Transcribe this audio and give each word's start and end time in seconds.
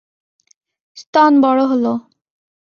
স্তন 0.97 1.31
বড় 1.43 1.61
হলো। 1.71 1.93